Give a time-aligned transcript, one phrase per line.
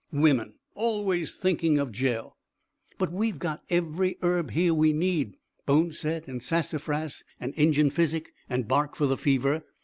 [0.11, 2.35] "Women always thinking of jell!"
[2.97, 8.67] "But we got every herb here we need boneset and sassafras and Injun physic and
[8.67, 9.63] bark for the fever.